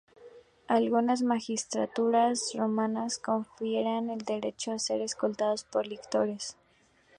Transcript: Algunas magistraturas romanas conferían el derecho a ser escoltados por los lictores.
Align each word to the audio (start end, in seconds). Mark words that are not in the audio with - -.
Algunas 0.67 1.21
magistraturas 1.21 2.53
romanas 2.55 3.19
conferían 3.19 4.09
el 4.09 4.21
derecho 4.21 4.71
a 4.71 4.79
ser 4.79 4.99
escoltados 4.99 5.63
por 5.63 5.83
los 5.83 5.91
lictores. 5.91 6.57